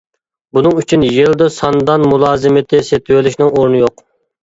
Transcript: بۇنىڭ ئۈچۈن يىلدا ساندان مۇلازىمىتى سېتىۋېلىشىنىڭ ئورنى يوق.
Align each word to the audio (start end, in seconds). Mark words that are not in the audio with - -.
بۇنىڭ 0.57 0.79
ئۈچۈن 0.83 1.03
يىلدا 1.09 1.51
ساندان 1.57 2.09
مۇلازىمىتى 2.09 2.83
سېتىۋېلىشىنىڭ 2.91 3.57
ئورنى 3.57 3.89
يوق. 3.89 4.09